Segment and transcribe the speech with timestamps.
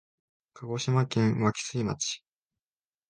[0.55, 2.23] 鹿児島県湧水町